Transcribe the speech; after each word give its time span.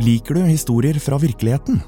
Liker 0.00 0.34
du 0.34 0.40
historier 0.40 0.96
fra 0.96 1.18
virkeligheten? 1.20 1.80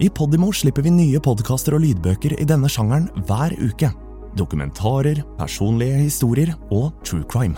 I 0.00 0.10
Podimo 0.12 0.50
slipper 0.52 0.84
vi 0.84 0.90
nye 0.92 1.20
podkaster 1.24 1.78
og 1.78 1.80
lydbøker 1.80 2.34
i 2.36 2.44
denne 2.44 2.68
sjangeren 2.68 3.06
hver 3.24 3.54
uke. 3.56 3.88
Dokumentarer, 4.36 5.22
personlige 5.38 6.02
historier 6.02 6.52
og 6.68 6.92
true 7.08 7.24
crime. 7.24 7.56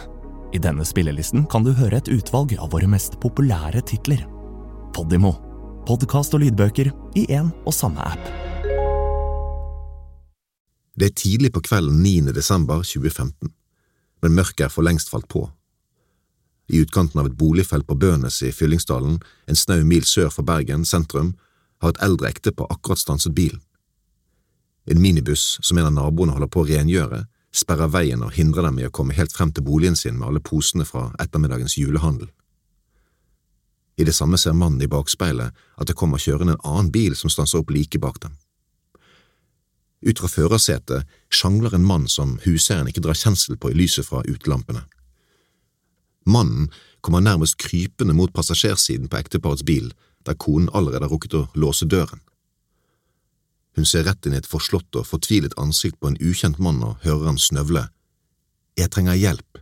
I 0.55 0.63
denne 0.63 0.87
spillelisten 0.87 1.43
kan 1.51 1.67
du 1.67 1.73
høre 1.75 1.99
et 1.99 2.13
utvalg 2.15 2.55
av 2.55 2.71
våre 2.71 2.87
mest 2.87 3.19
populære 3.19 3.83
titler. 3.83 4.23
Podimo. 4.95 5.35
Podkast 5.91 6.39
og 6.39 6.45
lydbøker 6.45 6.93
i 7.19 7.27
én 7.27 7.51
og 7.67 7.75
samme 7.75 8.07
app. 8.15 8.31
Det 10.95 11.11
er 11.11 11.19
tidlig 11.19 11.51
på 11.51 11.67
kvelden 11.67 11.99
9. 12.05 12.31
desember 12.37 12.87
2015, 12.87 13.51
men 14.23 14.39
mørket 14.39 14.69
er 14.69 14.71
for 14.71 14.87
lengst 14.87 15.11
falt 15.11 15.27
på. 15.27 15.49
I 16.71 16.79
utkanten 16.85 17.21
av 17.21 17.27
et 17.27 17.37
boligfelt 17.39 17.87
på 17.87 17.97
Bønes 17.99 18.37
i 18.47 18.53
Fyllingsdalen, 18.55 19.19
en 19.51 19.59
snau 19.59 19.83
mil 19.83 20.05
sør 20.07 20.31
for 20.31 20.47
Bergen 20.47 20.85
sentrum, 20.87 21.35
har 21.83 21.95
et 21.95 22.03
eldre 22.05 22.29
ektepar 22.31 22.71
akkurat 22.71 23.01
stanset 23.01 23.35
bilen. 23.35 23.59
En 24.87 25.01
minibuss 25.03 25.59
som 25.67 25.79
en 25.79 25.89
av 25.89 25.97
naboene 25.97 26.37
holder 26.37 26.51
på 26.51 26.63
å 26.63 26.69
rengjøre, 26.69 27.25
sperrer 27.51 27.91
veien 27.91 28.23
og 28.23 28.37
hindrer 28.37 28.69
dem 28.69 28.79
i 28.79 28.87
å 28.87 28.93
komme 28.95 29.17
helt 29.17 29.35
frem 29.35 29.51
til 29.51 29.67
boligen 29.67 29.99
sin 29.99 30.19
med 30.19 30.29
alle 30.29 30.43
posene 30.45 30.87
fra 30.87 31.09
ettermiddagens 31.19 31.75
julehandel. 31.79 32.31
I 33.99 34.07
det 34.07 34.15
samme 34.15 34.39
ser 34.39 34.55
mannen 34.57 34.81
i 34.83 34.89
bakspeilet 34.89 35.51
at 35.51 35.91
det 35.91 35.99
kommer 35.99 36.23
kjørende 36.23 36.55
en 36.55 36.65
annen 36.65 36.93
bil 36.95 37.17
som 37.19 37.33
stanser 37.33 37.61
opp 37.61 37.75
like 37.75 37.99
bak 37.99 38.23
dem. 38.23 38.39
Ut 40.07 40.23
fra 40.23 40.31
førersetet 40.33 41.19
sjangler 41.29 41.75
en 41.77 41.85
mann 41.85 42.07
som 42.09 42.39
huseieren 42.47 42.89
ikke 42.89 43.03
drar 43.05 43.19
kjensel 43.19 43.59
på 43.61 43.75
i 43.75 43.77
lyset 43.77 44.07
fra 44.07 44.23
utelampene. 44.25 44.87
Mannen 46.27 46.71
kommer 47.01 47.21
nærmest 47.21 47.59
krypende 47.59 48.15
mot 48.15 48.33
passasjersiden 48.33 49.09
på 49.09 49.21
ekteparets 49.21 49.65
bil, 49.65 49.93
der 50.27 50.37
konen 50.37 50.69
allerede 50.75 51.07
har 51.07 51.15
rukket 51.15 51.37
å 51.39 51.47
låse 51.55 51.89
døren. 51.89 52.21
Hun 53.77 53.87
ser 53.87 54.05
rett 54.05 54.27
inn 54.27 54.35
i 54.35 54.41
et 54.41 54.51
forslått 54.51 54.97
og 54.99 55.07
fortvilet 55.07 55.57
ansikt 55.61 56.01
på 56.01 56.11
en 56.11 56.19
ukjent 56.21 56.59
mann 56.59 56.83
og 56.85 57.01
hører 57.07 57.31
han 57.31 57.41
snøvle. 57.41 57.87
Jeg 58.77 58.91
trenger 58.93 59.17
hjelp. 59.17 59.61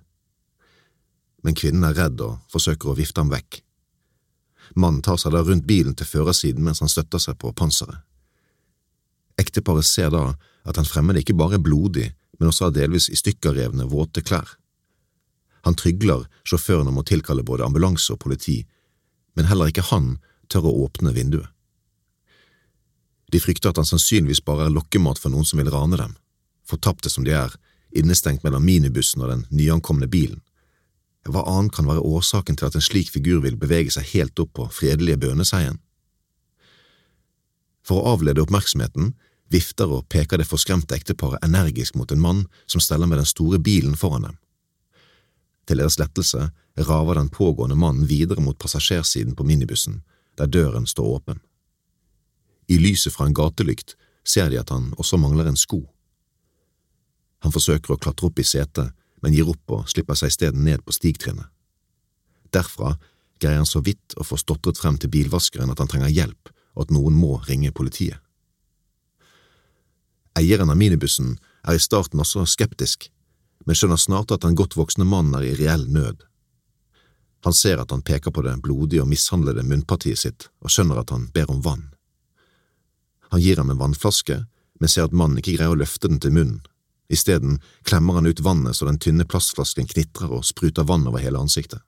Men 1.45 1.55
kvinnen 1.55 1.84
er 1.87 1.97
redd 1.97 2.20
og 2.25 2.41
forsøker 2.50 2.91
å 2.91 2.98
vifte 2.98 3.20
ham 3.22 3.31
vekk. 3.31 3.61
Mannen 4.77 5.05
tar 5.05 5.20
seg 5.20 5.33
da 5.33 5.45
rundt 5.45 5.69
bilen 5.69 5.95
til 5.97 6.09
førersiden 6.09 6.65
mens 6.65 6.83
han 6.83 6.91
støtter 6.93 7.22
seg 7.22 7.39
på 7.41 7.53
panseret. 7.56 8.03
Ekteparet 9.39 9.87
ser 9.87 10.11
da 10.11 10.33
at 10.67 10.77
den 10.77 10.89
fremmede 10.89 11.22
ikke 11.22 11.37
bare 11.39 11.56
er 11.56 11.62
blodig, 11.62 12.09
men 12.39 12.50
også 12.50 12.69
har 12.69 12.75
delvis 12.75 13.06
i 13.12 13.19
stykkerrevne, 13.19 13.87
våte 13.87 14.25
klær. 14.27 14.56
Han 15.67 15.77
trygler 15.78 16.27
sjåføren 16.47 16.89
om 16.91 17.01
å 17.01 17.06
tilkalle 17.06 17.45
både 17.47 17.67
ambulanse 17.67 18.12
og 18.14 18.20
politi, 18.23 18.62
men 19.37 19.48
heller 19.51 19.70
ikke 19.70 19.89
han 19.91 20.17
tør 20.50 20.70
å 20.70 20.77
åpne 20.87 21.15
vinduet. 21.17 21.48
De 23.28 23.41
frykter 23.41 23.70
at 23.70 23.81
han 23.81 23.89
sannsynligvis 23.89 24.41
bare 24.45 24.67
er 24.67 24.73
lokkemat 24.73 25.20
for 25.20 25.33
noen 25.33 25.45
som 25.45 25.61
vil 25.61 25.70
rane 25.73 25.98
dem, 26.00 26.15
fortapte 26.65 27.11
som 27.12 27.27
de 27.27 27.34
er, 27.37 27.53
innestengt 27.92 28.45
mellom 28.45 28.65
minibussen 28.65 29.23
og 29.25 29.33
den 29.33 29.45
nyankomne 29.53 30.09
bilen. 30.09 30.41
Hva 31.28 31.42
annet 31.45 31.75
kan 31.77 31.89
være 31.89 32.05
årsaken 32.05 32.56
til 32.56 32.69
at 32.69 32.77
en 32.78 32.84
slik 32.84 33.11
figur 33.12 33.43
vil 33.45 33.59
bevege 33.61 33.93
seg 33.93 34.06
helt 34.15 34.41
opp 34.41 34.55
på 34.56 34.69
fredelige 34.72 35.20
Bøneseien? 35.20 35.77
For 37.84 38.00
å 38.00 38.15
avlede 38.15 38.45
oppmerksomheten 38.45 39.12
vifter 39.53 39.93
og 39.93 40.09
peker 40.12 40.41
det 40.41 40.48
forskremte 40.48 40.97
ekteparet 40.97 41.45
energisk 41.45 41.97
mot 41.97 42.11
en 42.12 42.20
mann 42.20 42.45
som 42.67 42.83
steller 42.84 43.09
med 43.09 43.20
den 43.20 43.28
store 43.28 43.61
bilen 43.61 43.97
foran 43.97 44.28
dem. 44.28 44.37
Til 45.69 45.83
deres 45.83 45.99
lettelse 46.01 46.49
raver 46.89 47.19
den 47.19 47.29
pågående 47.29 47.77
mannen 47.77 48.09
videre 48.09 48.41
mot 48.41 48.59
passasjersiden 48.59 49.35
på 49.37 49.45
minibussen, 49.45 50.01
der 50.39 50.47
døren 50.47 50.87
står 50.87 51.05
åpen. 51.05 51.41
I 52.69 52.79
lyset 52.79 53.13
fra 53.13 53.27
en 53.27 53.37
gatelykt 53.37 53.97
ser 54.25 54.49
de 54.49 54.61
at 54.61 54.71
han 54.73 54.95
også 54.97 55.21
mangler 55.21 55.49
en 55.49 55.57
sko. 55.57 55.83
Han 57.45 57.53
forsøker 57.53 57.95
å 57.95 58.01
klatre 58.01 58.28
opp 58.28 58.41
i 58.41 58.47
setet, 58.47 58.95
men 59.23 59.34
gir 59.34 59.49
opp 59.51 59.75
og 59.75 59.89
slipper 59.91 60.17
seg 60.19 60.33
isteden 60.33 60.65
ned 60.65 60.84
på 60.87 60.95
stigtrinnet. 60.95 61.49
Derfra 62.55 62.95
greier 63.41 63.61
han 63.61 63.69
så 63.69 63.83
vidt 63.84 64.17
å 64.17 64.25
få 64.25 64.39
stotret 64.41 64.81
frem 64.81 64.97
til 64.99 65.12
bilvaskeren 65.12 65.71
at 65.71 65.83
han 65.83 65.91
trenger 65.91 66.12
hjelp, 66.12 66.51
og 66.75 66.87
at 66.87 66.95
noen 66.95 67.17
må 67.19 67.37
ringe 67.49 67.75
politiet. 67.75 68.19
Eieren 70.39 70.71
av 70.71 70.78
minibussen 70.78 71.34
er 71.67 71.77
i 71.77 71.83
starten 71.83 72.21
også 72.23 72.45
skeptisk, 72.47 73.11
men 73.69 73.77
skjønner 73.77 74.01
snart 74.01 74.33
at 74.33 74.47
den 74.47 74.56
godt 74.56 74.79
voksne 74.79 75.05
mannen 75.05 75.34
er 75.37 75.45
i 75.45 75.56
reell 75.59 75.83
nød. 75.93 76.23
Han 77.45 77.55
ser 77.55 77.83
at 77.83 77.91
han 77.93 78.01
peker 78.01 78.33
på 78.33 78.41
det 78.47 78.55
blodige 78.65 79.03
og 79.03 79.11
mishandlede 79.11 79.61
munnpartiet 79.62 80.19
sitt, 80.23 80.47
og 80.65 80.73
skjønner 80.73 81.03
at 81.03 81.12
han 81.12 81.27
ber 81.34 81.53
om 81.53 81.61
vann. 81.67 81.84
Han 83.28 83.43
gir 83.45 83.61
ham 83.61 83.69
en 83.69 83.81
vannflaske, 83.83 84.39
men 84.81 84.89
ser 84.89 85.05
at 85.05 85.12
mannen 85.12 85.43
ikke 85.43 85.59
greier 85.59 85.75
å 85.75 85.78
løfte 85.78 86.09
den 86.09 86.17
til 86.23 86.33
munnen. 86.33 86.62
Isteden 87.12 87.59
klemmer 87.84 88.17
han 88.17 88.28
ut 88.28 88.41
vannet 88.41 88.77
så 88.77 88.89
den 88.89 89.01
tynne 89.05 89.28
plastflasken 89.28 89.89
knitrer 89.93 90.33
og 90.33 90.49
spruter 90.49 90.89
vann 90.89 91.05
over 91.09 91.21
hele 91.21 91.41
ansiktet. 91.41 91.84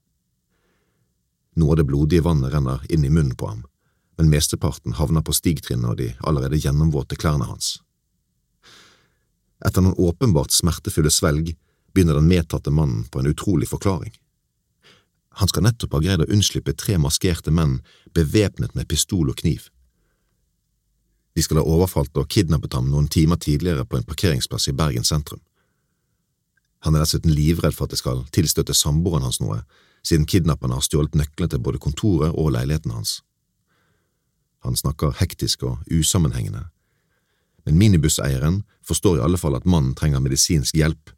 Noe 1.56 1.72
av 1.72 1.80
det 1.80 1.88
blodige 1.88 2.24
vannet 2.28 2.52
renner 2.52 2.84
inn 2.92 3.08
i 3.08 3.12
munnen 3.12 3.36
på 3.40 3.48
ham, 3.48 3.64
men 4.20 4.28
mesteparten 4.28 5.00
havner 5.00 5.24
på 5.24 5.32
stigtrinnet 5.32 5.88
og 5.88 5.96
de 5.96 6.12
allerede 6.28 6.60
gjennomvåte 6.60 7.16
klærne 7.16 7.48
hans. 7.48 7.78
Etter 9.64 9.84
noen 9.84 9.96
åpenbart 9.96 10.52
smertefulle 10.52 11.12
svelg 11.12 11.54
begynner 11.92 12.18
den 12.18 12.28
medtatte 12.28 12.70
mannen 12.70 13.04
på 13.10 13.20
en 13.20 13.30
utrolig 13.30 13.68
forklaring. 13.68 14.12
Han 15.40 15.48
skal 15.48 15.64
nettopp 15.64 15.94
ha 15.94 16.00
greid 16.02 16.24
å 16.24 16.30
unnslippe 16.32 16.74
tre 16.74 16.98
maskerte 16.98 17.52
menn 17.54 17.78
bevæpnet 18.14 18.74
med 18.74 18.88
pistol 18.90 19.30
og 19.30 19.38
kniv. 19.42 19.68
De 21.34 21.42
skal 21.42 21.60
ha 21.60 21.66
overfalt 21.66 22.16
og 22.18 22.28
kidnappet 22.28 22.74
ham 22.74 22.90
noen 22.90 23.08
timer 23.08 23.38
tidligere 23.38 23.86
på 23.86 23.96
en 23.96 24.08
parkeringsplass 24.08 24.68
i 24.68 24.76
Bergen 24.76 25.06
sentrum. 25.06 25.40
Han 26.84 26.96
er 26.96 27.04
dessuten 27.04 27.32
livredd 27.34 27.76
for 27.76 27.86
at 27.86 27.94
det 27.94 28.00
skal 28.00 28.24
tilstøtte 28.34 28.74
samboeren 28.74 29.26
hans 29.26 29.40
noe, 29.42 29.60
siden 30.02 30.26
kidnapperne 30.26 30.78
har 30.78 30.84
stjålet 30.84 31.16
nøklene 31.18 31.52
til 31.52 31.62
både 31.62 31.78
kontoret 31.78 32.32
og 32.34 32.54
leiligheten 32.56 32.94
hans. 32.96 33.20
Han 34.64 34.76
snakker 34.76 35.16
hektisk 35.20 35.62
og 35.68 35.84
usammenhengende, 35.92 36.66
men 37.64 37.78
minibusseieren 37.78 38.62
forstår 38.84 39.18
i 39.18 39.24
alle 39.24 39.38
fall 39.40 39.56
at 39.56 39.68
mannen 39.68 39.94
trenger 39.96 40.24
medisinsk 40.24 40.76
hjelp, 40.76 41.12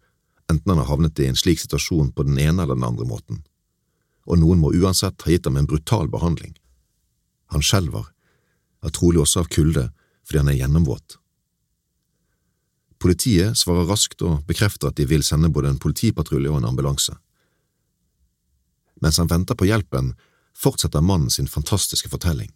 enten 0.52 0.72
han 0.72 0.82
har 0.82 0.90
havnet 0.90 1.18
i 1.20 1.28
en 1.30 1.38
slik 1.38 1.62
situasjon 1.62 2.12
på 2.12 2.26
den 2.28 2.38
ene 2.38 2.62
eller 2.64 2.78
den 2.78 2.86
andre 2.86 3.08
måten, 3.08 3.42
og 4.28 4.38
noen 4.38 4.60
må 4.62 4.72
uansett 4.76 5.24
ha 5.24 5.32
gitt 5.32 5.48
ham 5.48 5.58
en 5.58 5.68
brutal 5.68 6.10
behandling. 6.12 6.54
Han 7.52 7.64
skjelver, 7.64 8.06
er 8.82 8.94
trolig 8.94 9.22
også 9.24 9.42
av 9.42 9.50
kulde 9.52 9.88
fordi 10.22 10.38
han 10.38 10.52
er 10.52 10.60
gjennomvåt. 10.60 11.16
Politiet 13.02 13.58
svarer 13.58 13.88
raskt 13.90 14.22
og 14.22 14.44
bekrefter 14.46 14.92
at 14.92 14.98
de 15.00 15.08
vil 15.10 15.24
sende 15.26 15.50
både 15.50 15.72
en 15.72 15.80
politipatrulje 15.82 16.52
og 16.52 16.60
en 16.60 16.68
ambulanse. 16.70 17.16
Mens 19.02 19.18
han 19.18 19.30
venter 19.30 19.58
på 19.58 19.66
hjelpen, 19.66 20.12
fortsetter 20.54 21.02
mannen 21.02 21.30
sin 21.30 21.50
fantastiske 21.50 22.10
fortelling. 22.12 22.52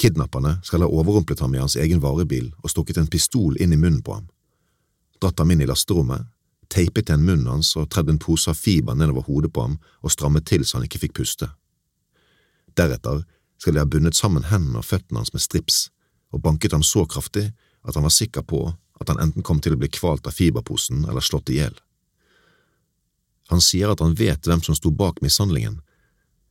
Kidnapperne 0.00 0.56
skal 0.66 0.82
ha 0.82 0.88
overrumplet 0.90 1.42
ham 1.44 1.54
i 1.54 1.60
hans 1.62 1.76
egen 1.78 2.02
varebil 2.02 2.50
og 2.64 2.72
stukket 2.72 2.98
en 2.98 3.10
pistol 3.12 3.54
inn 3.60 3.76
i 3.76 3.78
munnen 3.78 4.02
på 4.02 4.16
ham, 4.16 4.26
dratt 5.22 5.38
ham 5.38 5.54
inn 5.54 5.62
i 5.62 5.68
lasterommet, 5.68 6.26
teipet 6.70 7.10
igjen 7.10 7.24
munnen 7.26 7.50
hans 7.50 7.74
og 7.76 7.88
tredde 7.90 8.14
en 8.14 8.22
pose 8.22 8.50
av 8.50 8.58
fiber 8.58 8.96
nedover 8.96 9.26
hodet 9.26 9.52
på 9.54 9.66
ham 9.66 9.78
og 10.00 10.14
strammet 10.14 10.46
til 10.48 10.64
så 10.64 10.78
han 10.78 10.86
ikke 10.86 11.02
fikk 11.04 11.16
puste. 11.20 11.50
Deretter 12.78 13.24
skal 13.60 13.74
de 13.74 13.82
ha 13.82 13.88
bundet 13.88 14.16
sammen 14.16 14.46
hendene 14.48 14.80
og 14.80 14.86
føttene 14.88 15.20
hans 15.20 15.34
med 15.34 15.44
strips 15.44 15.88
og 16.30 16.42
banket 16.46 16.72
ham 16.76 16.86
så 16.86 17.04
kraftig 17.10 17.50
at 17.82 17.94
han 17.96 18.06
var 18.06 18.14
sikker 18.14 18.46
på 18.46 18.64
at 19.00 19.08
han 19.08 19.20
enten 19.20 19.44
kom 19.46 19.60
til 19.60 19.74
å 19.74 19.80
bli 19.80 19.88
kvalt 19.92 20.28
av 20.28 20.36
fiberposen 20.36 21.06
eller 21.08 21.24
slått 21.24 21.50
i 21.50 21.60
hjel. 21.60 21.76
Han 23.50 23.62
sier 23.64 23.90
at 23.90 24.02
han 24.04 24.14
vet 24.14 24.46
hvem 24.46 24.62
som 24.62 24.76
sto 24.78 24.92
bak 24.94 25.18
mishandlingen, 25.24 25.80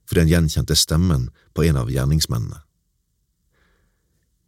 fordi 0.09 0.25
han 0.25 0.34
gjenkjente 0.34 0.75
stemmen 0.75 1.30
på 1.53 1.63
en 1.69 1.78
av 1.80 1.91
gjerningsmennene. 1.94 2.63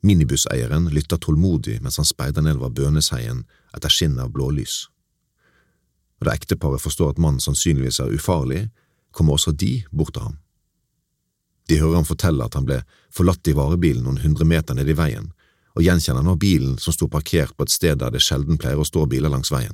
Minibusseieren 0.02 0.90
lytter 0.90 1.22
tålmodig 1.22 1.78
mens 1.86 2.00
han 2.02 2.10
speider 2.10 2.42
nedover 2.42 2.74
Bønesheien 2.74 3.44
etter 3.78 3.94
skinnet 3.94 4.26
av 4.26 4.34
blålys. 4.34 4.88
Og 6.22 6.30
da 6.30 6.38
ekteparet 6.38 6.84
forstår 6.84 7.16
at 7.16 7.20
mannen 7.22 7.42
sannsynligvis 7.42 8.00
er 8.04 8.14
ufarlig, 8.14 8.68
kommer 9.12 9.36
også 9.36 9.52
de 9.52 9.82
bort 9.92 10.14
til 10.16 10.30
ham. 10.30 10.38
De 11.70 11.80
hører 11.82 12.02
ham 12.02 12.08
fortelle 12.08 12.46
at 12.46 12.56
han 12.58 12.68
ble 12.68 12.82
forlatt 13.14 13.48
i 13.50 13.56
varebilen 13.58 14.06
noen 14.06 14.22
hundre 14.22 14.46
meter 14.48 14.78
nede 14.78 14.94
i 14.94 14.98
veien, 14.98 15.32
og 15.76 15.86
gjenkjenner 15.86 16.24
nå 16.26 16.36
bilen 16.40 16.78
som 16.84 16.94
sto 16.94 17.08
parkert 17.10 17.56
på 17.56 17.66
et 17.66 17.74
sted 17.74 18.02
der 18.02 18.14
det 18.14 18.22
sjelden 18.24 18.60
pleier 18.62 18.80
å 18.80 18.88
stå 18.88 19.06
biler 19.10 19.32
langs 19.32 19.52
veien. 19.54 19.74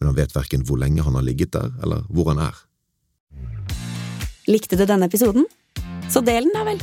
Men 0.00 0.10
han 0.10 0.18
vet 0.18 0.34
verken 0.36 0.66
hvor 0.66 0.80
lenge 0.80 1.06
han 1.06 1.16
har 1.16 1.24
ligget 1.24 1.54
der, 1.54 1.70
eller 1.82 2.04
hvor 2.10 2.32
han 2.32 2.42
er. 2.44 2.58
Likte 4.50 4.76
du 4.76 4.84
denne 4.84 5.08
episoden? 5.08 5.46
Så 6.12 6.20
del 6.20 6.50
den, 6.50 6.52
da 6.52 6.66
vel. 6.66 6.82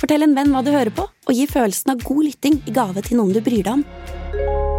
Fortell 0.00 0.26
en 0.26 0.34
venn 0.34 0.50
hva 0.52 0.64
du 0.64 0.72
hører 0.74 0.90
på, 0.92 1.06
og 1.06 1.36
gi 1.36 1.46
følelsen 1.46 1.94
av 1.94 2.02
god 2.02 2.24
lytting 2.26 2.58
i 2.66 2.74
gave 2.74 3.04
til 3.06 3.20
noen 3.20 3.36
du 3.36 3.44
bryr 3.44 3.62
deg 3.62 3.76
om. 3.76 4.75